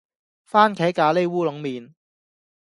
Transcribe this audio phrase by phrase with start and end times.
[0.49, 1.93] 番茄咖哩烏龍麵